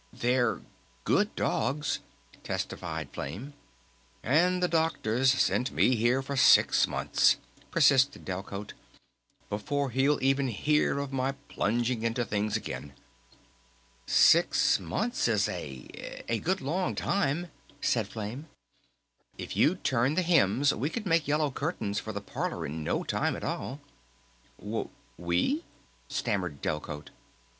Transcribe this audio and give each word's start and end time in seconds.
"They're... 0.11 0.61
good 1.03 1.35
dogs," 1.35 1.99
testified 2.43 3.09
Flame. 3.13 3.53
"And 4.23 4.63
the 4.63 4.67
Doctor's 4.67 5.31
sent 5.31 5.69
me 5.69 5.95
here 5.95 6.23
for 6.23 6.35
six 6.35 6.87
months," 6.87 7.35
persisted 7.69 8.25
Delcote, 8.25 8.73
"before 9.47 9.91
he'll 9.91 10.17
even 10.19 10.47
hear 10.47 10.97
of 10.97 11.13
my 11.13 11.33
plunging 11.49 12.01
into 12.01 12.25
things 12.25 12.57
again!" 12.57 12.93
"Six 14.07 14.79
months 14.79 15.27
is 15.27 15.47
a 15.47 15.87
a 16.27 16.39
good 16.39 16.61
long 16.61 16.95
time," 16.95 17.51
said 17.79 18.07
Flame. 18.07 18.47
"If 19.37 19.55
you'd 19.55 19.83
turn 19.83 20.15
the 20.15 20.23
hems 20.23 20.73
we 20.73 20.89
could 20.89 21.05
make 21.05 21.27
yellow 21.27 21.51
curtains 21.51 21.99
for 21.99 22.11
the 22.11 22.21
parlor 22.21 22.65
in 22.65 22.83
no 22.83 23.03
time 23.03 23.35
at 23.35 23.43
all!" 23.43 23.79
"W 24.59 24.89
we?" 25.19 25.63
stammered 26.07 26.59
Delcote. 26.63 27.11